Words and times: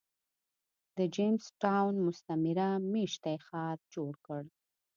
د 0.97 0.99
جېمز 1.15 1.45
ټاون 1.61 1.95
مستعمره 2.07 2.67
مېشتی 2.93 3.37
ښار 3.45 3.77
جوړ 3.93 4.13
کړ. 4.25 4.41